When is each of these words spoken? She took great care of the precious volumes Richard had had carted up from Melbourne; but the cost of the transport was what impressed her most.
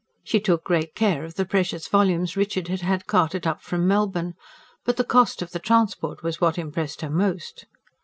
She 0.23 0.39
took 0.39 0.63
great 0.63 0.95
care 0.95 1.23
of 1.23 1.35
the 1.35 1.45
precious 1.45 1.87
volumes 1.87 2.35
Richard 2.35 2.69
had 2.69 2.81
had 2.81 3.05
carted 3.05 3.45
up 3.45 3.61
from 3.61 3.87
Melbourne; 3.87 4.33
but 4.83 4.97
the 4.97 5.03
cost 5.03 5.43
of 5.43 5.51
the 5.51 5.59
transport 5.59 6.23
was 6.23 6.41
what 6.41 6.57
impressed 6.57 7.01
her 7.01 7.09
most. 7.11 7.67